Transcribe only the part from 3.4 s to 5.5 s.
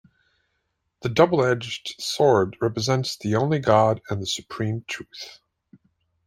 God and the supreme truth.